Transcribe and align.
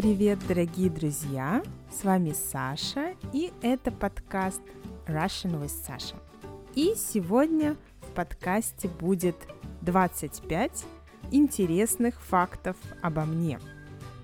Привет, 0.00 0.38
дорогие 0.48 0.88
друзья! 0.88 1.62
С 1.92 2.04
вами 2.04 2.32
Саша, 2.32 3.16
и 3.34 3.52
это 3.60 3.90
подкаст 3.90 4.62
Russian 5.06 5.62
with 5.62 5.72
Sasha. 5.86 6.16
И 6.74 6.94
сегодня 6.96 7.76
в 8.00 8.06
подкасте 8.14 8.88
будет 8.88 9.36
25 9.82 10.86
интересных 11.32 12.18
фактов 12.22 12.78
обо 13.02 13.26
мне. 13.26 13.60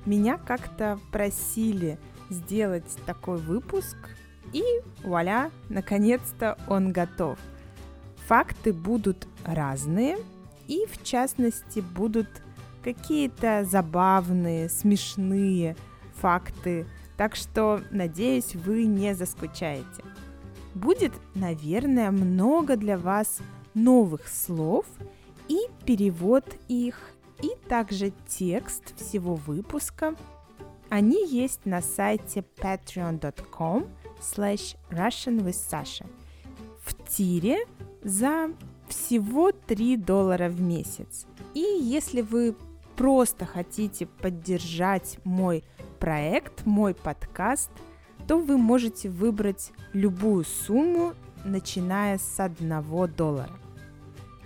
Меня 0.07 0.39
как-то 0.39 0.99
просили 1.13 1.99
сделать 2.31 2.97
такой 3.05 3.37
выпуск, 3.37 3.99
и 4.55 4.63
вуаля, 5.05 5.51
наконец-то 5.69 6.57
он 6.69 6.91
готов. 6.91 7.39
Факты 8.29 8.73
будут 8.73 9.29
разные, 9.45 10.17
и 10.69 10.87
в 10.87 11.03
частности 11.03 11.81
будут 11.81 12.29
какие-то 12.87 13.65
забавные, 13.65 14.69
смешные 14.69 15.77
факты. 16.15 16.87
Так 17.17 17.35
что, 17.35 17.81
надеюсь, 17.91 18.55
вы 18.55 18.85
не 18.85 19.13
заскучаете. 19.13 20.05
Будет, 20.73 21.13
наверное, 21.35 22.13
много 22.13 22.77
для 22.77 22.97
вас 22.97 23.39
новых 23.75 24.29
слов 24.29 24.87
и 25.49 25.59
перевод 25.85 26.45
их, 26.69 27.01
и 27.43 27.51
также 27.69 28.13
текст 28.29 28.97
всего 28.97 29.35
выпуска. 29.35 30.15
Они 30.89 31.27
есть 31.27 31.67
на 31.67 31.83
сайте 31.83 32.45
patreon.com 32.57 33.87
slash 34.21 34.77
russian 34.91 35.41
with 35.41 35.59
Sasha. 35.71 36.07
В 36.85 36.95
тире 37.09 37.67
за 38.05 38.51
всего 38.87 39.51
3 39.51 39.97
доллара 39.97 40.49
в 40.49 40.61
месяц. 40.61 41.27
И 41.55 41.61
если 41.61 42.21
вы 42.21 42.55
просто 42.97 43.45
хотите 43.45 44.07
поддержать 44.07 45.19
мой 45.25 45.65
проект, 46.01 46.65
мой 46.67 46.95
подкаст, 46.95 47.71
то 48.27 48.39
вы 48.39 48.59
можете 48.59 49.09
выбрать 49.09 49.73
любую 49.93 50.45
сумму, 50.45 51.15
начиная 51.45 52.19
с 52.19 52.41
1 52.41 52.83
доллара. 53.17 53.59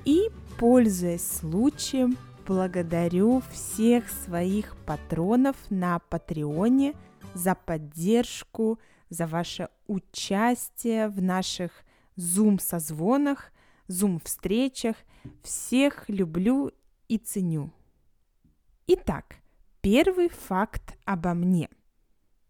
И, 0.04 0.30
пользуясь 0.58 1.26
случаем, 1.26 2.16
благодарю 2.46 3.42
всех 3.52 4.08
своих 4.10 4.76
патронов 4.84 5.56
на 5.70 5.98
Патреоне 5.98 6.94
за 7.34 7.54
поддержку, 7.54 8.78
за 9.08 9.26
ваше 9.26 9.68
участие 9.86 11.08
в 11.08 11.22
наших 11.22 11.70
Zoom-созвонах, 12.16 13.52
Zoom-встречах. 13.88 14.96
Всех 15.42 16.08
люблю 16.08 16.72
и 17.08 17.18
ценю. 17.18 17.70
Итак, 18.92 19.36
первый 19.82 20.28
факт 20.28 20.98
обо 21.04 21.32
мне. 21.32 21.68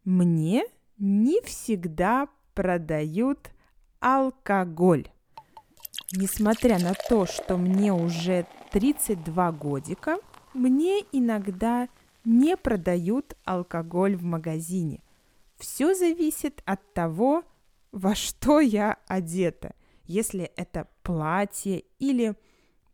Мне 0.05 0.65
не 0.97 1.43
всегда 1.43 2.29
продают 2.55 3.51
алкоголь. 3.99 5.07
Несмотря 6.13 6.79
на 6.79 6.95
то, 6.95 7.27
что 7.27 7.59
мне 7.59 7.93
уже 7.93 8.47
32 8.73 9.53
годика, 9.53 10.17
мне 10.55 11.01
иногда 11.13 11.91
не 12.25 12.57
продают 12.57 13.37
алкоголь 13.45 14.17
в 14.17 14.23
магазине. 14.23 15.03
Все 15.59 15.95
зависит 15.95 16.63
от 16.65 16.95
того, 16.95 17.45
во 17.93 18.15
что 18.15 18.61
я 18.61 18.97
одета. 19.09 19.75
Если 20.05 20.45
это 20.57 20.89
платье 21.03 21.85
или 21.99 22.35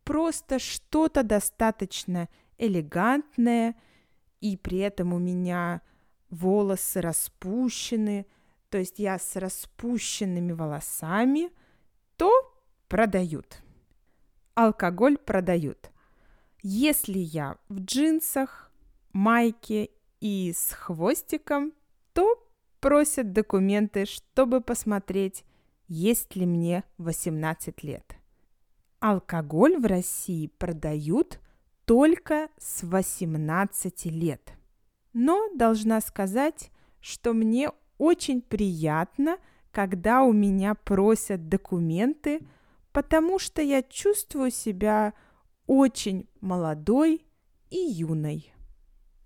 просто 0.02 0.58
что-то 0.58 1.22
достаточно 1.22 2.28
элегантная, 2.58 3.74
и 4.40 4.56
при 4.56 4.78
этом 4.78 5.12
у 5.12 5.18
меня 5.18 5.82
волосы 6.30 7.00
распущены, 7.00 8.26
то 8.68 8.78
есть 8.78 8.98
я 8.98 9.18
с 9.18 9.36
распущенными 9.36 10.52
волосами, 10.52 11.50
то 12.16 12.30
продают. 12.88 13.62
Алкоголь 14.54 15.18
продают. 15.18 15.90
Если 16.62 17.18
я 17.18 17.56
в 17.68 17.80
джинсах, 17.80 18.72
майке 19.12 19.90
и 20.20 20.52
с 20.54 20.72
хвостиком, 20.72 21.72
то 22.12 22.42
просят 22.80 23.32
документы, 23.32 24.04
чтобы 24.04 24.60
посмотреть, 24.60 25.44
есть 25.88 26.36
ли 26.36 26.46
мне 26.46 26.84
18 26.98 27.82
лет. 27.82 28.16
Алкоголь 29.00 29.78
в 29.78 29.86
России 29.86 30.48
продают 30.48 31.40
только 31.86 32.48
с 32.58 32.82
18 32.82 34.04
лет. 34.06 34.52
Но 35.14 35.48
должна 35.54 36.00
сказать, 36.02 36.70
что 37.00 37.32
мне 37.32 37.70
очень 37.96 38.42
приятно, 38.42 39.38
когда 39.70 40.22
у 40.22 40.32
меня 40.32 40.74
просят 40.74 41.48
документы, 41.48 42.40
потому 42.92 43.38
что 43.38 43.62
я 43.62 43.82
чувствую 43.82 44.50
себя 44.50 45.14
очень 45.66 46.28
молодой 46.40 47.24
и 47.70 47.78
юной. 47.78 48.52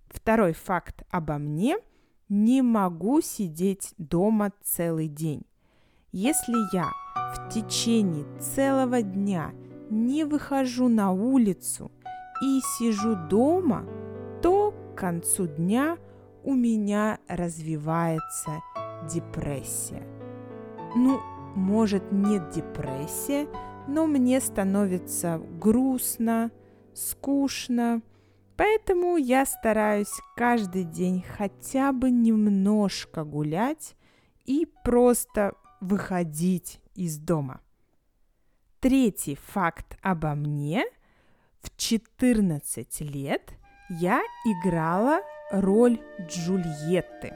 Второй 0.07 0.53
факт 0.53 1.03
обо 1.09 1.37
мне– 1.37 1.77
не 2.31 2.61
могу 2.61 3.19
сидеть 3.19 3.93
дома 3.97 4.53
целый 4.63 5.09
день. 5.09 5.41
Если 6.13 6.55
я 6.73 6.89
в 7.35 7.49
течение 7.49 8.25
целого 8.39 9.01
дня 9.01 9.51
не 9.89 10.23
выхожу 10.23 10.87
на 10.87 11.11
улицу 11.11 11.91
и 12.41 12.59
сижу 12.61 13.15
дома, 13.15 13.85
то 14.41 14.71
к 14.71 14.97
концу 14.97 15.47
дня 15.47 15.97
у 16.43 16.53
меня 16.53 17.19
развивается 17.27 18.61
депрессия. 19.09 20.03
Ну, 20.95 21.19
может, 21.55 22.11
нет 22.11 22.49
депрессия, 22.49 23.47
но 23.87 24.07
мне 24.07 24.41
становится 24.41 25.41
грустно, 25.59 26.51
скучно, 26.93 28.01
поэтому 28.57 29.17
я 29.17 29.45
стараюсь 29.45 30.13
каждый 30.35 30.83
день 30.83 31.23
хотя 31.37 31.93
бы 31.93 32.09
немножко 32.09 33.23
гулять 33.23 33.95
и 34.45 34.67
просто 34.83 35.53
выходить 35.79 36.81
из 36.95 37.17
дома. 37.17 37.61
Третий 38.79 39.35
факт 39.35 39.97
обо 40.01 40.33
мне– 40.33 40.85
14 41.91 43.01
лет 43.01 43.41
я 43.89 44.21
играла 44.45 45.19
роль 45.51 45.99
Джульетты. 46.21 47.33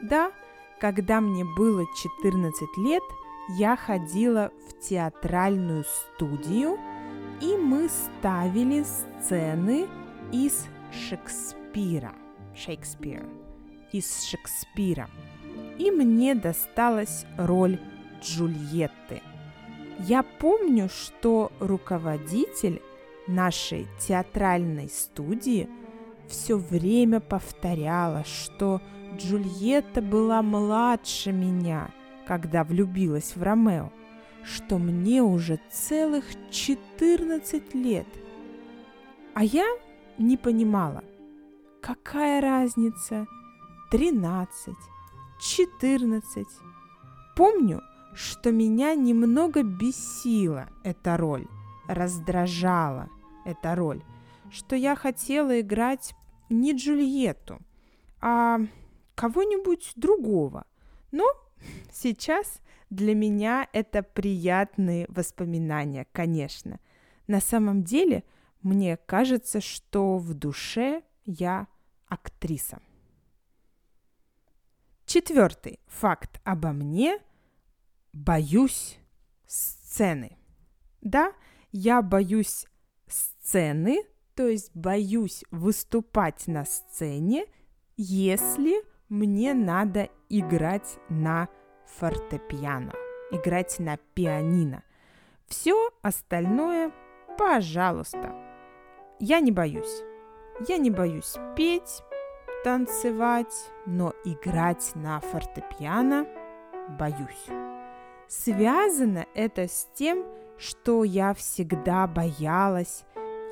Да, 0.00 0.30
когда 0.78 1.20
мне 1.20 1.44
было 1.44 1.84
14 2.00 2.76
лет, 2.76 3.02
я 3.58 3.74
ходила 3.74 4.52
в 4.68 4.88
театральную 4.88 5.82
студию, 5.82 6.78
и 7.40 7.56
мы 7.56 7.88
ставили 7.88 8.84
сцены 8.84 9.88
из 10.30 10.66
Шекспира. 10.92 12.14
Шекспир. 12.54 13.26
Из 13.90 14.22
Шекспира. 14.22 15.10
И 15.78 15.90
мне 15.90 16.36
досталась 16.36 17.26
роль 17.36 17.80
Джульетты. 18.22 19.22
Я 19.98 20.22
помню, 20.22 20.88
что 20.88 21.50
руководитель 21.58 22.80
нашей 23.26 23.86
театральной 23.98 24.88
студии 24.88 25.68
все 26.28 26.56
время 26.56 27.20
повторяла, 27.20 28.24
что 28.24 28.80
Джульетта 29.16 30.00
была 30.00 30.42
младше 30.42 31.32
меня, 31.32 31.90
когда 32.26 32.64
влюбилась 32.64 33.36
в 33.36 33.42
Ромео, 33.42 33.92
что 34.42 34.78
мне 34.78 35.22
уже 35.22 35.60
целых 35.70 36.24
14 36.50 37.74
лет. 37.74 38.06
А 39.34 39.44
я 39.44 39.66
не 40.18 40.36
понимала, 40.36 41.04
какая 41.80 42.40
разница 42.40 43.26
13, 43.90 44.74
14. 45.40 46.46
Помню, 47.36 47.82
что 48.14 48.50
меня 48.50 48.94
немного 48.94 49.62
бесила 49.62 50.68
эта 50.82 51.16
роль– 51.16 51.46
раздражала 51.86 53.08
эта 53.44 53.74
роль, 53.74 54.02
что 54.50 54.76
я 54.76 54.94
хотела 54.94 55.60
играть 55.60 56.14
не 56.48 56.74
Джульетту, 56.74 57.58
а 58.20 58.60
кого-нибудь 59.14 59.92
другого. 59.96 60.66
Но 61.10 61.26
сейчас 61.92 62.60
для 62.90 63.14
меня 63.14 63.68
это 63.72 64.02
приятные 64.02 65.06
воспоминания, 65.08 66.06
конечно. 66.12 66.78
На 67.26 67.40
самом 67.40 67.82
деле, 67.82 68.24
мне 68.62 68.96
кажется, 68.96 69.60
что 69.60 70.18
в 70.18 70.34
душе 70.34 71.02
я 71.24 71.66
актриса. 72.06 72.80
Четвертый 75.06 75.80
факт 75.88 76.40
обо 76.44 76.72
мне– 76.72 77.18
боюсь 78.12 78.98
сцены. 79.46 80.36
Да, 81.00 81.32
я 81.72 82.02
боюсь 82.02 82.66
сцены, 83.08 84.04
то 84.34 84.46
есть 84.46 84.70
боюсь 84.74 85.44
выступать 85.50 86.46
на 86.46 86.64
сцене 86.64 87.46
если 87.96 88.82
мне 89.08 89.54
надо 89.54 90.08
играть 90.28 90.98
на 91.08 91.48
фортепиано, 91.98 92.92
играть 93.30 93.78
на 93.78 93.96
пианино. 94.14 94.82
Все 95.46 95.90
остальное, 96.00 96.92
пожалуйста. 97.38 98.34
Я 99.20 99.40
не 99.40 99.52
боюсь. 99.52 100.02
Я 100.66 100.78
не 100.78 100.90
боюсь 100.90 101.36
петь, 101.56 102.02
танцевать, 102.64 103.70
но 103.86 104.12
играть 104.24 104.92
на 104.94 105.20
фортепиано 105.20 106.26
боюсь. 106.98 107.46
Связано 108.28 109.26
это 109.34 109.68
с 109.68 109.88
тем, 109.94 110.24
что 110.24 110.41
я 111.02 111.34
всегда 111.34 112.06
боялась 112.06 113.04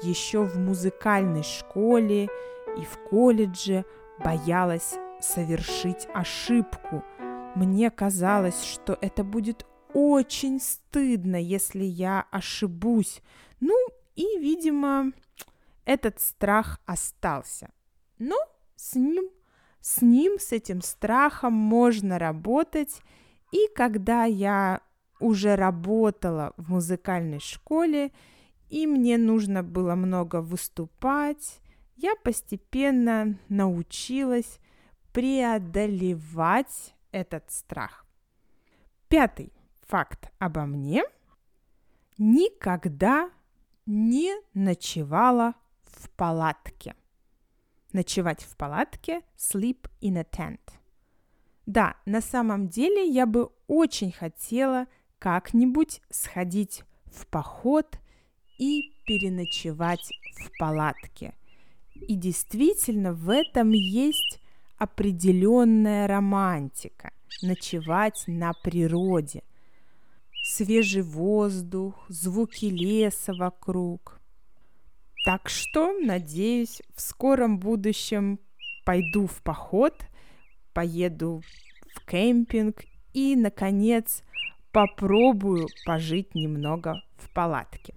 еще 0.02 0.44
в 0.44 0.56
музыкальной 0.56 1.42
школе 1.42 2.28
и 2.76 2.84
в 2.84 2.98
колледже 3.10 3.84
боялась 4.24 4.94
совершить 5.20 6.06
ошибку. 6.14 7.04
Мне 7.56 7.90
казалось, 7.90 8.62
что 8.62 8.96
это 9.00 9.24
будет 9.24 9.66
очень 9.92 10.60
стыдно, 10.60 11.34
если 11.34 11.82
я 11.82 12.26
ошибусь. 12.30 13.22
Ну 13.58 13.76
и, 14.14 14.38
видимо, 14.38 15.10
этот 15.84 16.20
страх 16.20 16.80
остался. 16.86 17.70
Но 18.18 18.36
с 18.76 18.94
ним, 18.94 19.28
с 19.80 20.00
ним, 20.00 20.38
с 20.38 20.52
этим 20.52 20.80
страхом 20.80 21.54
можно 21.54 22.20
работать. 22.20 23.02
И 23.50 23.68
когда 23.74 24.24
я 24.26 24.80
уже 25.20 25.56
работала 25.56 26.52
в 26.56 26.70
музыкальной 26.70 27.40
школе, 27.40 28.12
и 28.68 28.86
мне 28.86 29.18
нужно 29.18 29.62
было 29.62 29.94
много 29.94 30.40
выступать, 30.40 31.60
я 31.96 32.14
постепенно 32.16 33.38
научилась 33.48 34.58
преодолевать 35.12 36.94
этот 37.12 37.50
страх. 37.50 38.06
Пятый 39.08 39.52
факт 39.82 40.30
обо 40.38 40.66
мне. 40.66 41.04
Никогда 42.16 43.30
не 43.86 44.34
ночевала 44.54 45.54
в 45.82 46.10
палатке. 46.10 46.94
Ночевать 47.92 48.42
в 48.42 48.56
палатке– 48.56 49.22
sleep 49.36 49.90
in 50.00 50.16
a 50.16 50.22
tent. 50.22 50.60
Да, 51.66 51.96
на 52.06 52.20
самом 52.20 52.68
деле 52.68 53.06
я 53.06 53.26
бы 53.26 53.50
очень 53.66 54.12
хотела 54.12 54.86
как-нибудь 55.20 56.00
сходить 56.10 56.82
в 57.06 57.26
поход 57.28 57.98
и 58.58 58.92
переночевать 59.06 60.10
в 60.34 60.58
палатке. 60.58 61.34
И 61.94 62.16
действительно 62.16 63.12
в 63.12 63.30
этом 63.30 63.70
есть 63.70 64.40
определенная 64.78 66.08
романтика– 66.08 67.12
ночевать 67.42 68.24
на 68.26 68.52
природе. 68.52 69.42
Свежий 70.42 71.02
воздух, 71.02 71.94
звуки 72.08 72.66
леса 72.66 73.34
вокруг. 73.34 74.20
Так 75.24 75.50
что, 75.50 75.92
надеюсь, 75.92 76.80
в 76.94 77.00
скором 77.02 77.58
будущем 77.58 78.40
пойду 78.86 79.26
в 79.26 79.42
поход, 79.42 79.94
поеду 80.72 81.42
в 81.94 82.06
кемпинг 82.06 82.84
и, 83.12 83.36
наконец, 83.36 84.22
попробую 84.72 85.68
пожить 85.84 86.34
немного 86.34 87.02
в 87.16 87.32
палатке. 87.32 87.94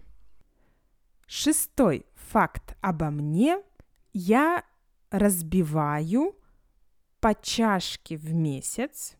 Шестой 1.27 2.05
факт 2.15 2.75
обо 2.81 3.09
мне. 3.09 3.61
Я 4.13 4.63
разбиваю 5.09 6.35
по 7.19 7.33
чашке 7.35 8.17
в 8.17 8.33
месяц 8.33 9.15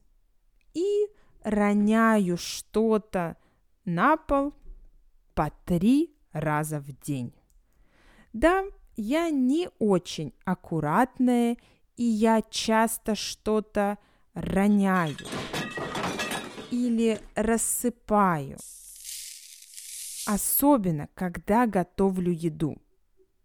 и 0.74 1.08
роняю 1.44 2.38
что-то 2.38 3.38
на 3.86 4.18
пол 4.18 4.54
по 5.34 5.52
три 5.66 6.16
раза 6.32 6.80
в 6.80 6.92
день. 7.02 7.34
Да, 8.34 8.66
я 8.96 9.30
не 9.30 9.70
очень 9.80 10.34
аккуратная, 10.46 11.58
и 11.96 12.04
я 12.04 12.42
часто 12.42 13.16
что-то 13.16 13.98
роняю 14.34 15.16
или 16.74 17.20
рассыпаю. 17.36 18.58
Особенно, 20.26 21.08
когда 21.14 21.68
готовлю 21.68 22.32
еду. 22.32 22.78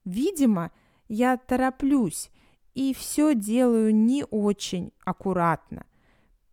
Видимо, 0.04 0.72
я 1.08 1.36
тороплюсь 1.36 2.30
и 2.72 2.94
все 2.94 3.34
делаю 3.34 3.94
не 3.94 4.25
очень 4.25 4.92
аккуратно. 5.04 5.84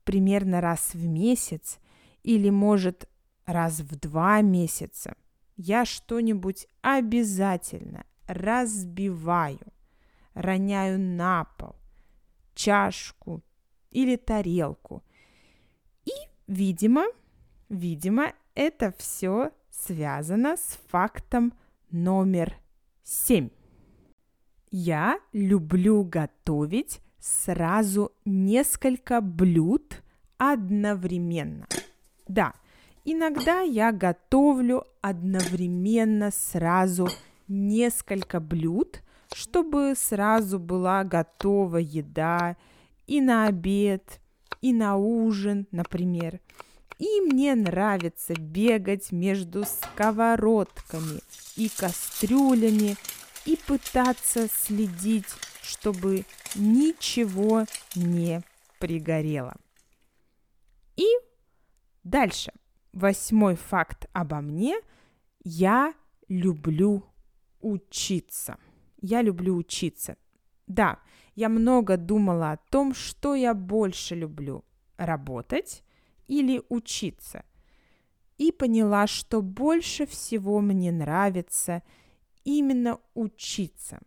Примерно 0.04 0.60
раз 0.60 0.94
в 0.94 1.06
месяц 1.08 1.80
или, 2.24 2.50
может, 2.50 3.08
раз 3.46 3.80
в 3.80 3.98
два 3.98 4.42
месяца 4.42 5.16
я 5.56 5.86
что-нибудь 5.86 6.68
обязательно 6.82 8.04
разбиваю, 8.28 9.62
роняю 10.34 11.00
на 11.00 11.46
пол 11.58 11.78
чашку 12.54 13.42
или 13.92 14.18
тарелку. 14.18 15.04
Видимо, 16.48 17.06
видимо, 17.70 18.34
это 18.54 18.94
все 18.98 19.52
связано 19.72 20.58
с 20.58 20.80
фактом 20.90 21.54
номер 21.90 22.56
семь. 23.04 23.50
Я 24.70 25.20
люблю 25.34 26.04
готовить 26.04 27.02
сразу 27.20 28.12
несколько 28.26 29.22
блюд 29.22 30.04
одновременно. 30.38 31.66
Да, 32.28 32.54
иногда 33.04 33.62
я 33.62 33.92
готовлю 33.92 34.86
одновременно 35.02 36.30
сразу 36.32 37.10
несколько 37.48 38.40
блюд, 38.40 39.02
чтобы 39.34 39.94
сразу 39.96 40.60
была 40.60 41.04
готова 41.04 41.78
еда 41.78 42.58
и 43.08 43.22
на 43.22 43.48
обед, 43.48 44.20
и 44.66 44.74
на 44.74 44.98
ужин, 44.98 45.68
например. 45.70 46.42
И 46.98 47.22
мне 47.22 47.54
нравится 47.54 48.34
бегать 48.34 49.12
между 49.12 49.64
сковородками 49.64 51.20
и 51.56 51.70
кастрюлями 51.70 52.96
и 53.46 53.58
пытаться 53.68 54.48
следить, 54.48 55.28
чтобы 55.62 56.26
ничего 56.56 57.66
не 57.94 58.42
пригорело. 58.80 59.56
И 60.96 61.06
дальше. 62.04 62.52
Восьмой 62.92 63.58
факт 63.58 64.08
обо 64.14 64.42
мне. 64.42 64.78
Я 65.44 65.94
люблю 66.28 67.04
учиться. 67.62 68.58
Я 69.00 69.22
люблю 69.22 69.58
учиться. 69.58 70.18
Да, 70.66 70.98
я 71.36 71.50
много 71.50 71.98
думала 71.98 72.54
о 72.54 72.58
том, 72.58 72.94
что 72.94 73.36
я 73.36 73.54
больше 73.54 74.16
люблю– 74.16 74.64
работать 74.98 75.84
или 76.28 76.62
учиться. 76.70 77.44
И 78.38 78.52
поняла, 78.52 79.08
что 79.08 79.42
больше 79.42 80.06
всего 80.06 80.60
мне 80.60 80.92
нравится 80.92 81.84
именно 82.44 83.00
учиться, 83.14 84.00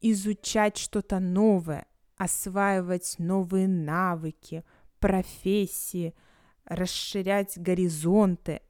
изучать 0.00 0.76
что-то 0.76 1.20
новое, 1.20 1.86
осваивать 2.16 3.16
новые 3.18 3.66
навыки, 3.68 4.64
профессии, 4.98 6.14
расширять 6.64 7.58
горизонты. 7.58 8.60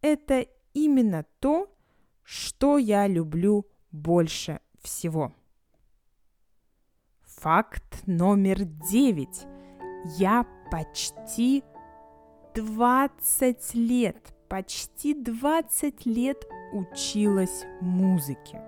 Это 0.00 0.46
именно 0.74 1.24
то, 1.40 1.72
что 2.22 2.78
я 2.78 3.08
люблю 3.08 3.66
больше 3.90 4.60
всего? 4.80 5.34
Факт 7.40 8.02
номер 8.06 8.64
девять. 8.64 9.46
Я 10.18 10.44
почти 10.70 11.64
20 12.54 13.74
лет, 13.74 14.34
почти 14.50 15.14
20 15.14 16.04
лет 16.04 16.44
училась 16.74 17.64
музыке. 17.80 18.60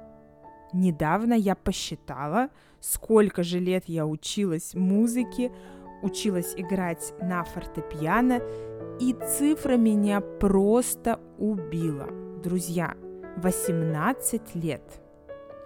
Недавно 0.72 1.34
я 1.34 1.54
посчитала, 1.54 2.48
сколько 2.80 3.42
же 3.42 3.58
лет 3.58 3.84
я 3.88 4.06
училась 4.06 4.72
музыке, 4.72 5.52
училась 6.00 6.54
играть 6.56 7.12
на 7.20 7.44
фортепиано, 7.44 8.40
и 8.98 9.14
цифра 9.36 9.76
меня 9.76 10.22
просто 10.22 11.20
убила. 11.36 12.08
Друзья, 12.42 12.96
18 13.36 14.54
лет. 14.54 15.01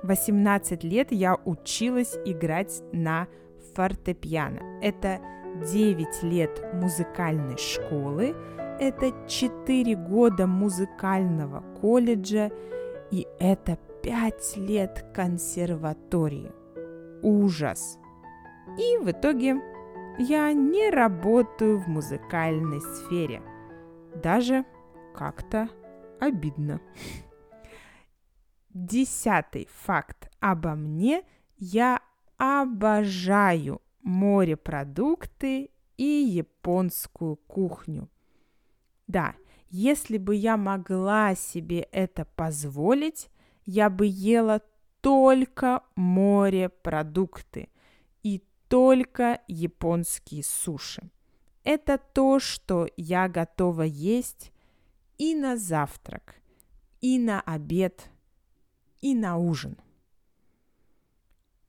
18 0.06 0.84
лет 0.84 1.08
я 1.10 1.36
училась 1.44 2.16
играть 2.24 2.82
на 2.92 3.28
фортепиано. 3.74 4.80
Это 4.82 5.20
9 5.70 6.22
лет 6.22 6.62
музыкальной 6.74 7.56
школы, 7.56 8.34
это 8.78 9.12
4 9.26 9.96
года 9.96 10.46
музыкального 10.46 11.62
колледжа 11.80 12.50
и 13.10 13.26
это 13.38 13.78
5 14.02 14.56
лет 14.56 15.04
консерватории. 15.14 16.52
Ужас! 17.22 17.98
И 18.78 18.98
в 18.98 19.10
итоге 19.10 19.60
я 20.18 20.52
не 20.52 20.90
работаю 20.90 21.78
в 21.78 21.88
музыкальной 21.88 22.80
сфере. 22.80 23.42
Даже 24.22 24.64
как-то 25.14 25.68
обидно. 26.20 26.80
Десятый 28.76 29.70
факт 29.72 30.30
обо 30.38 30.74
мне. 30.74 31.22
Я 31.56 32.02
обожаю 32.36 33.80
морепродукты 34.02 35.70
и 35.96 36.04
японскую 36.04 37.36
кухню. 37.36 38.10
Да, 39.06 39.34
если 39.70 40.18
бы 40.18 40.34
я 40.34 40.58
могла 40.58 41.34
себе 41.34 41.88
это 41.90 42.26
позволить, 42.26 43.30
я 43.64 43.88
бы 43.88 44.04
ела 44.06 44.60
только 45.00 45.82
морепродукты 45.94 47.70
и 48.22 48.44
только 48.68 49.40
японские 49.48 50.44
суши. 50.44 51.10
Это 51.64 51.96
то, 51.96 52.38
что 52.40 52.86
я 52.98 53.26
готова 53.30 53.84
есть 53.84 54.52
и 55.16 55.34
на 55.34 55.56
завтрак, 55.56 56.34
и 57.00 57.18
на 57.18 57.40
обед, 57.40 58.10
и 59.00 59.14
на 59.14 59.36
ужин. 59.36 59.76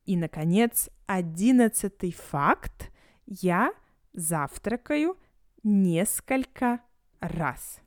И, 0.04 0.16
наконец, 0.16 0.88
одиннадцатый 1.06 2.12
факт. 2.12 2.90
Я 3.26 3.72
завтракаю 4.12 5.18
несколько 5.62 6.80
раз. 7.20 7.80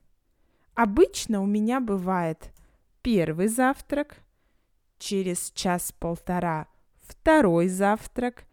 Обычно 0.75 1.41
у 1.41 1.45
меня 1.45 1.79
бывает 1.79 2.53
первый 3.01 3.47
завтрак, 3.47 4.23
через 4.99 5.51
час-полтора 5.51 6.67
второй 7.01 7.67
завтрак, 7.67 8.45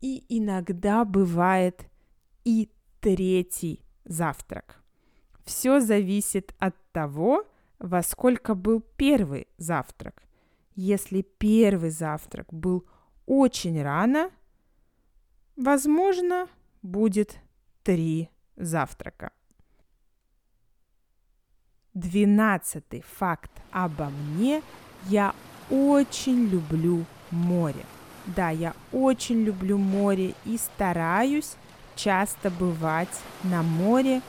и 0.00 0.24
иногда 0.28 1.04
бывает 1.04 1.90
и 2.44 2.70
третий 3.00 3.84
завтрак. 4.04 4.82
Все 5.44 5.80
зависит 5.80 6.54
от 6.58 6.76
того, 6.92 7.44
во 7.80 8.02
сколько 8.02 8.54
был 8.54 8.80
первый 8.96 9.48
завтрак. 9.56 10.22
Если 10.76 11.22
первый 11.22 11.90
завтрак 11.90 12.46
был 12.52 12.86
очень 13.26 13.82
рано, 13.82 14.30
возможно, 15.56 16.46
будет 16.82 17.38
три 17.82 18.30
завтрака. 18.56 19.32
Двенадцатый 21.94 23.02
факт 23.02 23.50
обо 23.72 24.10
мне. 24.10 24.62
Я 25.06 25.34
очень 25.70 26.46
люблю 26.46 27.04
море. 27.30 27.84
Да, 28.26 28.50
я 28.50 28.74
очень 28.92 29.42
люблю 29.42 29.78
море 29.78 30.34
и 30.44 30.56
стараюсь 30.56 31.56
часто 31.96 32.50
бывать 32.50 33.20
на 33.42 33.62
море. 33.62 34.20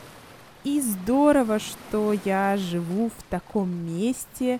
И 0.63 0.79
здорово, 0.79 1.59
что 1.59 2.13
я 2.25 2.57
живу 2.57 3.09
в 3.09 3.23
таком 3.29 3.69
месте, 3.69 4.59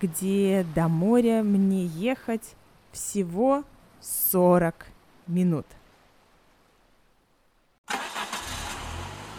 где 0.00 0.66
до 0.74 0.88
моря 0.88 1.42
мне 1.42 1.86
ехать 1.86 2.54
всего 2.92 3.64
40 4.00 4.86
минут. 5.26 5.66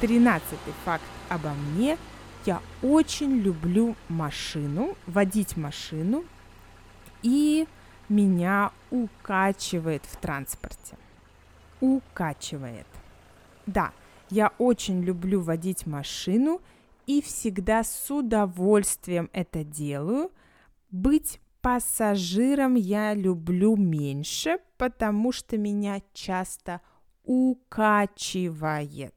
Тринадцатый 0.01 0.73
факт 0.83 1.03
обо 1.29 1.49
мне– 1.49 1.97
я 2.45 2.61
очень 2.81 3.39
люблю 3.39 3.95
машину, 4.07 4.95
водить 5.05 5.57
машину, 5.57 6.23
и 7.21 7.67
меня 8.07 8.71
укачивает 8.91 10.03
в 10.05 10.15
транспорте. 10.17 10.97
Укачивает. 11.81 12.87
Да, 13.65 13.91
я 14.29 14.53
очень 14.57 15.01
люблю 15.01 15.41
водить 15.41 15.85
машину 15.85 16.61
и 17.05 17.21
всегда 17.21 17.83
с 17.83 18.11
удовольствием 18.11 19.29
это 19.33 19.63
делаю. 19.63 20.31
Быть 20.91 21.39
пассажиром 21.61 22.75
я 22.75 23.13
люблю 23.13 23.75
меньше, 23.75 24.59
потому 24.77 25.31
что 25.31 25.57
меня 25.57 26.01
часто 26.13 26.81
укачивает. 27.23 29.15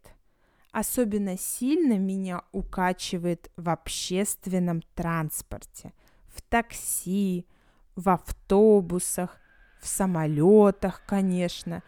Особенно 0.72 1.36
сильно 1.36 1.98
меня 1.98 2.42
укачивает 2.52 3.50
в 3.56 3.68
общественном 3.68 4.82
транспорте, 4.94 5.92
в 6.28 6.40
такси, 6.40 7.46
в 7.94 8.08
автобусах, 8.08 9.38
в 9.82 9.86
самолетах, 9.86 11.02
конечно. 11.06 11.82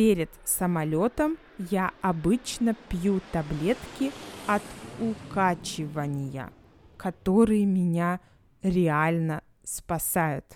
Перед 0.00 0.30
самолетом 0.44 1.36
я 1.58 1.92
обычно 2.00 2.74
пью 2.88 3.20
таблетки 3.32 4.12
от 4.46 4.62
укачивания, 4.98 6.50
которые 6.96 7.66
меня 7.66 8.18
реально 8.62 9.42
спасают. 9.62 10.46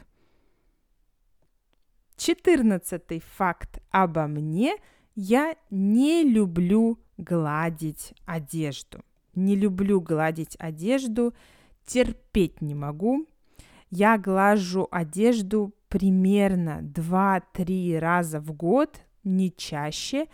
Четырнадцатый 2.17 3.21
факт 3.21 3.83
обо 3.91 4.27
мне– 4.29 4.79
я 5.15 5.57
не 5.69 6.25
люблю 6.25 6.99
гладить 7.19 8.15
одежду. 8.25 9.05
Не 9.35 9.57
люблю 9.57 10.01
гладить 10.01 10.57
одежду, 10.59 11.35
терпеть 11.85 12.63
не 12.63 12.75
могу. 12.75 13.27
Я 13.91 14.17
глажу 14.17 14.89
одежду 14.91 15.75
примерно 15.91 16.81
2-3 16.83 17.99
раза 17.99 18.41
в 18.41 18.51
год, 18.55 19.05
не 19.25 19.51
чаще, 19.51 20.27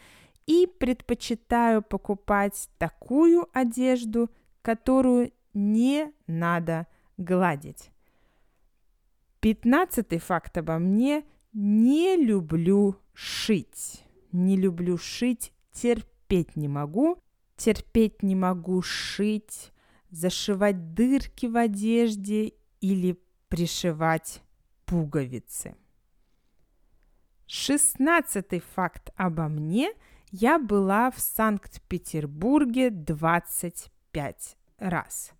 и 0.47 0.67
предпочитаю 0.67 1.83
покупать 1.83 2.69
такую 2.79 3.49
одежду, 3.53 4.31
которую 4.63 5.33
не 5.55 6.13
надо 6.27 6.87
гладить. 7.17 7.91
Пятнадцатый 9.41 10.19
факт 10.19 10.59
обо 10.59 10.79
мне– 10.79 11.25
не 11.53 12.17
люблю 12.17 12.97
шить. 13.13 14.05
Не 14.33 14.57
люблю 14.57 14.97
шить, 14.97 15.53
терпеть 15.73 16.57
не 16.57 16.69
могу, 16.69 17.19
терпеть 17.57 18.23
не 18.23 18.37
могу 18.37 18.81
шить, 18.83 19.73
зашивать 20.11 20.95
дырки 20.95 21.47
в 21.47 21.57
одежде 21.57 22.53
или 22.81 23.19
пришивать 23.49 24.43
пуговицы. 24.87 25.75
Шестнадцатый 27.53 28.61
факт 28.61 29.11
обо 29.17 29.49
мне. 29.49 29.91
Я 30.31 30.61
была 30.61 31.11
в 31.11 31.19
Санкт-Петербурге 31.19 32.91
25 32.91 34.57
раз. 34.79 35.33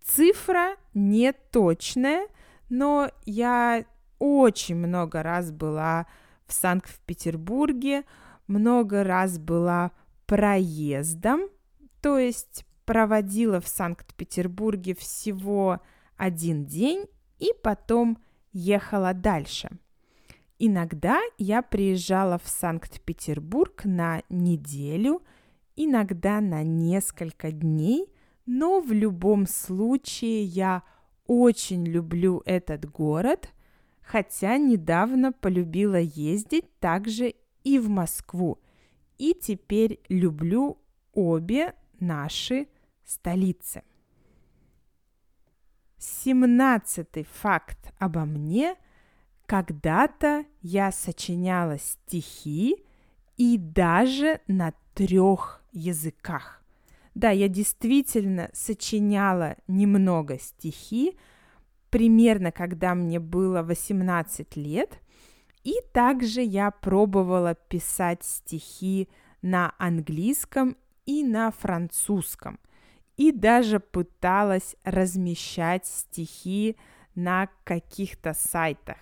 Цифра 0.00 0.76
не 0.94 1.32
точная, 1.32 2.28
но 2.68 3.10
я 3.26 3.84
очень 4.20 4.76
много 4.76 5.24
раз 5.24 5.50
была 5.50 6.06
в 6.46 6.52
Санкт-Петербурге 6.52 8.04
много 8.46 9.02
раз 9.02 9.40
была 9.40 9.90
проездом, 10.24 11.48
то 12.00 12.16
есть 12.16 12.64
проводила 12.84 13.60
в 13.60 13.66
Санкт-Петербурге 13.66 14.94
всего 14.94 15.80
один 16.16 16.64
день 16.64 17.06
и 17.40 17.50
потом 17.60 18.18
ехала 18.52 19.14
дальше. 19.14 19.68
Иногда 20.58 21.20
я 21.38 21.62
приезжала 21.62 22.38
в 22.38 22.48
Санкт-Петербург 22.48 23.84
на 23.84 24.22
неделю, 24.28 25.22
иногда 25.76 26.40
на 26.40 26.64
несколько 26.64 27.52
дней, 27.52 28.12
но 28.44 28.80
в 28.80 28.90
любом 28.90 29.46
случае 29.46 30.42
я 30.42 30.82
очень 31.26 31.86
люблю 31.86 32.42
этот 32.44 32.90
город, 32.90 33.50
хотя 34.00 34.56
недавно 34.56 35.32
полюбила 35.32 36.00
ездить 36.00 36.76
также 36.80 37.34
и 37.62 37.78
в 37.78 37.88
Москву. 37.88 38.58
И 39.16 39.34
теперь 39.34 40.00
люблю 40.08 40.78
обе 41.12 41.74
наши 42.00 42.66
столицы. 43.04 43.82
Семнадцатый 45.98 47.24
факт 47.24 47.92
обо 47.98 48.24
мне. 48.24 48.76
Когда-то 49.48 50.44
я 50.62 50.92
сочиняла 50.92 51.78
стихи 51.78 52.76
и 53.36 53.58
даже 53.58 54.40
на 54.46 54.72
трех 54.94 55.64
языках. 55.72 56.62
Да, 57.16 57.30
я 57.30 57.48
действительно 57.48 58.48
сочиняла 58.52 59.56
немного 59.66 60.38
стихи, 60.38 61.18
примерно 61.90 62.52
когда 62.52 62.94
мне 62.94 63.18
было 63.18 63.62
18 63.62 64.56
лет– 64.56 65.00
и 65.68 65.82
также 65.92 66.40
я 66.40 66.70
пробовала 66.70 67.54
писать 67.54 68.24
стихи 68.24 69.08
на 69.42 69.74
английском 69.76 70.78
и 71.04 71.22
на 71.22 71.50
французском. 71.50 72.58
И 73.18 73.32
даже 73.32 73.78
пыталась 73.78 74.76
размещать 74.84 75.84
стихи 75.84 76.76
на 77.14 77.48
каких-то 77.64 78.32
сайтах. 78.32 78.96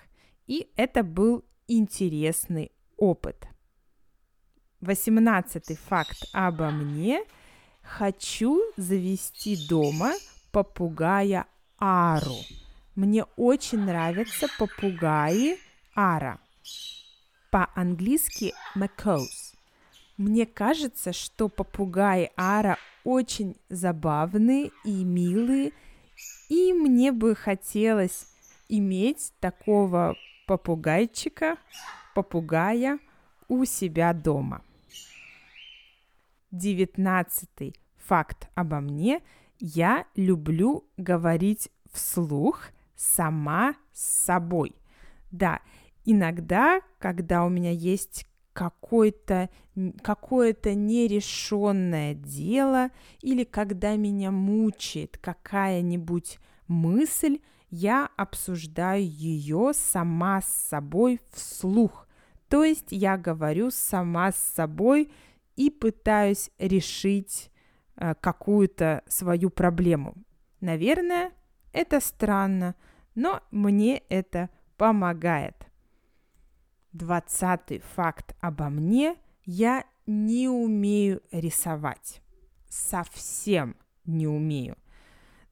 И 0.46 0.68
это 0.76 1.02
был 1.02 1.44
интересный 1.66 2.70
опыт. 2.96 3.48
Восемнадцатый 4.80 5.76
факт 5.76 6.28
обо 6.32 6.70
мне. 6.70 7.24
Хочу 7.82 8.62
завести 8.76 9.56
дома 9.68 10.12
попугая 10.52 11.46
Ару. 11.78 12.36
Мне 12.94 13.24
очень 13.36 13.80
нравятся 13.80 14.48
попугаи 14.58 15.58
Ара. 15.94 16.40
По-английски 17.50 18.54
macaws. 18.74 19.54
Мне 20.16 20.46
кажется, 20.46 21.12
что 21.12 21.48
попугаи 21.48 22.30
Ара 22.36 22.78
очень 23.04 23.56
забавные 23.68 24.70
и 24.84 25.04
милые, 25.04 25.72
и 26.48 26.72
мне 26.72 27.12
бы 27.12 27.34
хотелось 27.34 28.26
иметь 28.68 29.32
такого 29.40 30.16
попугайчика, 30.46 31.56
попугая 32.14 32.98
у 33.48 33.64
себя 33.64 34.12
дома. 34.12 34.62
Девятнадцатый 36.50 37.74
факт 37.96 38.48
обо 38.54 38.80
мне. 38.80 39.20
Я 39.58 40.06
люблю 40.14 40.88
говорить 40.96 41.70
вслух 41.92 42.68
сама 42.94 43.74
с 43.92 44.24
собой. 44.24 44.74
Да, 45.30 45.60
иногда, 46.04 46.80
когда 46.98 47.44
у 47.44 47.48
меня 47.48 47.70
есть 47.70 48.26
какое-то 48.52 49.50
какое-то 50.02 50.74
нерешенное 50.74 52.14
дело 52.14 52.90
или 53.20 53.44
когда 53.44 53.96
меня 53.96 54.30
мучает 54.30 55.18
какая-нибудь 55.18 56.38
мысль, 56.66 57.40
я 57.76 58.08
обсуждаю 58.16 59.04
ее 59.06 59.72
сама 59.74 60.40
с 60.40 60.48
собой 60.48 61.20
вслух. 61.30 62.08
То 62.48 62.64
есть 62.64 62.86
я 62.90 63.18
говорю 63.18 63.70
сама 63.70 64.32
с 64.32 64.36
собой 64.36 65.10
и 65.56 65.68
пытаюсь 65.68 66.50
решить 66.58 67.50
э, 67.96 68.14
какую-то 68.14 69.02
свою 69.06 69.50
проблему. 69.50 70.14
Наверное, 70.60 71.32
это 71.72 72.00
странно, 72.00 72.76
но 73.14 73.42
мне 73.50 73.98
это 74.08 74.48
помогает. 74.78 75.66
Двадцатый 76.92 77.80
факт 77.94 78.34
обо 78.40 78.70
мне. 78.70 79.16
Я 79.44 79.84
не 80.06 80.48
умею 80.48 81.20
рисовать. 81.30 82.22
Совсем 82.70 83.76
не 84.06 84.26
умею. 84.26 84.78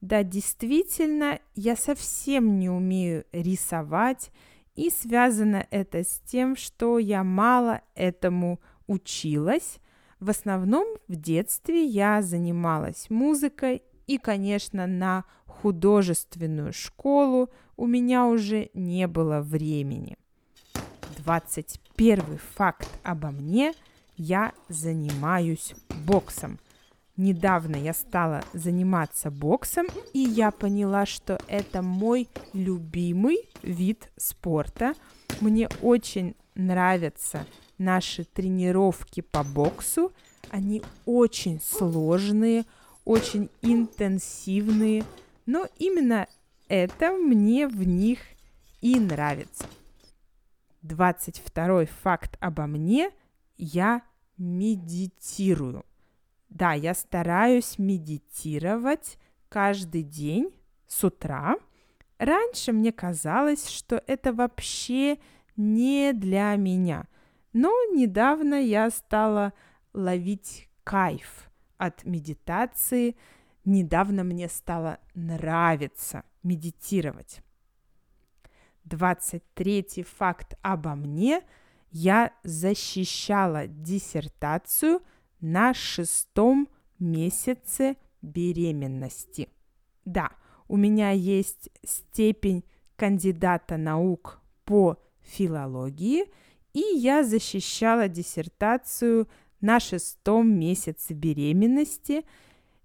Да, 0.05 0.21
действительно, 0.21 1.39
я 1.55 1.75
совсем 1.75 2.59
не 2.59 2.69
умею 2.69 3.25
рисовать, 3.31 4.29
и 4.75 4.91
связано 4.91 5.65
это 5.71 6.03
с 6.03 6.21
тем, 6.27 6.55
что 6.55 6.99
я 6.99 7.23
мало 7.23 7.81
этому 7.95 8.59
училась. 8.85 9.79
В 10.19 10.29
основном 10.29 10.85
в 11.07 11.15
детстве 11.15 11.83
я 11.83 12.21
занималась 12.21 13.09
музыкой, 13.09 13.81
и, 14.05 14.19
конечно, 14.19 14.85
на 14.85 15.23
художественную 15.47 16.71
школу 16.71 17.49
у 17.75 17.87
меня 17.87 18.27
уже 18.27 18.69
не 18.75 19.07
было 19.07 19.41
времени. 19.41 20.17
21 21.17 22.37
факт 22.53 22.87
обо 23.01 23.31
мне– 23.31 23.73
я 24.17 24.53
занимаюсь 24.69 25.73
боксом. 26.05 26.59
Недавно 27.17 27.75
я 27.77 27.93
стала 27.93 28.43
заниматься 28.53 29.31
боксом, 29.31 29.87
и 30.13 30.19
я 30.19 30.51
поняла, 30.51 31.05
что 31.05 31.39
это 31.47 31.81
мой 31.81 32.27
любимый 32.53 33.49
вид 33.63 34.09
спорта. 34.17 34.93
Мне 35.39 35.69
очень 35.81 36.35
нравятся 36.55 37.45
наши 37.77 38.25
тренировки 38.25 39.21
по 39.21 39.43
боксу. 39.43 40.11
Они 40.49 40.81
очень 41.05 41.61
сложные, 41.61 42.65
очень 43.05 43.49
интенсивные, 43.61 45.03
но 45.45 45.67
именно 45.77 46.27
это 46.67 47.11
мне 47.11 47.67
в 47.67 47.85
них 47.87 48.19
и 48.81 48.99
нравится. 48.99 49.65
22 50.81 51.85
факт 51.85 52.37
обо 52.39 52.67
мне– 52.67 53.11
я 53.57 54.01
медитирую. 54.37 55.85
Да, 56.49 56.73
я 56.73 56.93
стараюсь 56.93 57.77
медитировать 57.77 59.17
каждый 59.49 60.03
день 60.03 60.53
с 60.87 61.03
утра. 61.03 61.55
Раньше 62.17 62.71
мне 62.71 62.91
казалось, 62.91 63.67
что 63.67 64.01
это 64.07 64.33
вообще 64.33 65.17
не 65.57 66.13
для 66.13 66.55
меня. 66.55 67.07
Но 67.53 67.71
недавно 67.93 68.55
я 68.55 68.89
стала 68.89 69.53
ловить 69.93 70.69
кайф 70.83 71.49
от 71.77 72.05
медитации. 72.05 73.17
Недавно 73.65 74.23
мне 74.23 74.47
стало 74.47 74.99
нравиться 75.13 76.23
медитировать. 76.43 77.41
23 78.83 80.03
факт 80.03 80.57
обо 80.61 80.95
мне– 80.95 81.41
я 81.97 82.33
защищала 82.43 83.67
диссертацию 83.67 85.01
на 85.41 85.73
шестом 85.73 86.69
месяце 86.99 87.97
беременности. 88.21 89.49
Да, 90.05 90.31
у 90.67 90.77
меня 90.77 91.11
есть 91.11 91.69
степень 91.83 92.63
кандидата 92.95 93.77
наук 93.77 94.41
по 94.63 94.97
филологии, 95.21 96.25
и 96.73 96.79
я 96.79 97.23
защищала 97.23 98.07
диссертацию 98.07 99.27
на 99.61 99.79
шестом 99.79 100.51
месяце 100.51 101.13
беременности. 101.13 102.25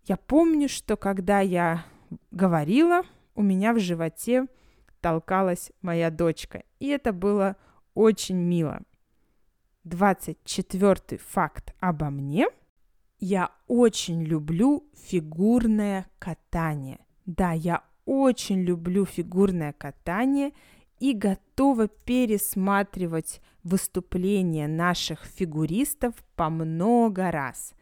Я 0.05 0.17
помню, 0.17 0.69
что 0.69 0.97
когда 0.97 1.41
я 1.41 1.85
говорила, 2.31 3.03
у 3.35 3.43
меня 3.43 3.73
в 3.73 3.79
животе 3.79 4.47
толкалась 5.01 5.73
моя 5.83 6.11
дочка, 6.11 6.63
и 6.79 6.89
это 6.89 7.13
было 7.13 7.57
очень 7.95 8.37
мило. 8.37 8.81
24 9.85 11.19
факт 11.19 11.75
обо 11.81 12.11
мне. 12.11 12.49
Я 13.19 13.51
очень 13.67 14.23
люблю 14.23 14.85
фигурное 14.95 16.07
катание. 16.19 17.01
Да, 17.25 17.53
я 17.53 17.83
очень 18.05 18.63
люблю 18.63 19.07
фигурное 19.07 19.73
катание 19.73 20.53
и 20.99 21.15
готова 21.15 21.89
пересматривать 21.89 23.41
выступления 23.63 24.69
наших 24.69 25.25
фигуристов 25.25 26.15
по 26.37 26.51
много 26.51 27.31
раз. 27.31 27.73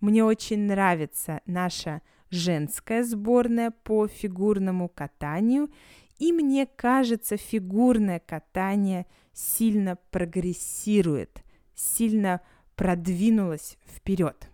Мне 0.00 0.22
очень 0.24 0.66
нравится 0.66 1.40
наша 1.46 2.02
женская 2.30 3.02
сборная 3.02 3.72
по 3.72 4.06
фигурному 4.06 4.88
катанию, 4.88 5.70
и 6.18 6.32
мне 6.32 6.66
кажется, 6.66 7.36
фигурное 7.36 8.20
катание 8.20 9.06
сильно 9.32 9.96
прогрессирует– 10.10 11.42
сильно 11.78 12.40
продвинулась 12.74 13.78
вперед. 13.86 14.50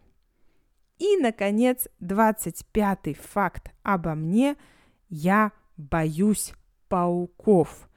И, 0.99 1.17
наконец, 1.17 1.89
25 2.01 3.17
факт 3.17 3.73
обо 3.83 4.15
мне. 4.15 4.57
Я 5.09 5.53
боюсь 5.77 6.53
пауков. 6.89 7.89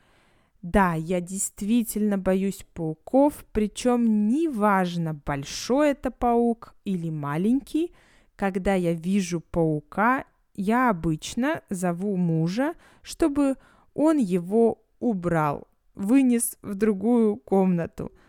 Да, 0.62 0.96
я 0.96 1.22
действительно 1.22 2.18
боюсь 2.18 2.66
пауков, 2.74 3.46
причем 3.52 4.28
неважно, 4.28 5.14
большой 5.14 5.92
это 5.92 6.10
паук 6.10 6.76
или 6.84 7.10
маленький. 7.10 7.94
Когда 8.36 8.74
я 8.74 8.94
вижу 8.94 9.40
паука, 9.40 10.26
я 10.56 10.90
обычно 10.90 11.62
зову 11.70 12.18
мужа, 12.18 12.74
чтобы 13.02 13.56
он 13.94 14.18
его 14.18 14.84
убрал, 15.00 15.68
вынес 15.96 16.58
в 16.62 16.76
другую 16.76 17.38
комнату– 17.38 18.12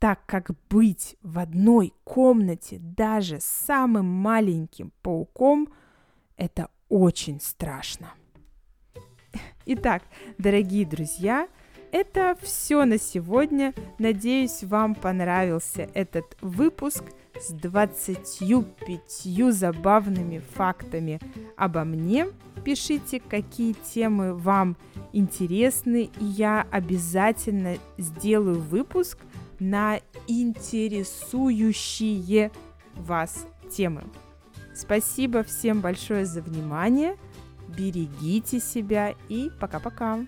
так 0.00 0.20
как 0.26 0.50
быть 0.70 1.16
в 1.22 1.38
одной 1.38 1.92
комнате 2.04 2.78
даже 2.80 3.38
с 3.38 3.44
самым 3.44 4.06
маленьким 4.06 4.92
пауком– 5.02 5.68
это 6.36 6.70
очень 6.88 7.38
страшно. 7.38 8.14
Итак, 9.66 10.02
дорогие 10.38 10.86
друзья, 10.86 11.48
это 11.92 12.34
все 12.40 12.86
на 12.86 12.98
сегодня. 12.98 13.74
Надеюсь, 13.98 14.64
вам 14.64 14.94
понравился 14.94 15.90
этот 15.92 16.34
выпуск 16.40 17.04
с 17.38 17.52
25 17.52 19.52
забавными 19.52 20.38
фактами 20.38 21.20
обо 21.58 21.84
мне. 21.84 22.28
Пишите, 22.64 23.20
какие 23.20 23.74
темы 23.74 24.34
вам 24.34 24.78
интересны, 25.12 26.10
и 26.20 26.24
я 26.24 26.66
обязательно 26.70 27.76
сделаю 27.98 28.60
выпуск 28.60 29.18
на 29.60 30.00
интересующие 30.26 32.50
вас 32.96 33.46
темы. 33.70 34.02
Спасибо 34.74 35.44
всем 35.44 35.80
большое 35.80 36.26
за 36.26 36.42
внимание. 36.42 37.16
Берегите 37.68 38.58
себя 38.58 39.14
и 39.28 39.52
пока-пока. 39.60 40.26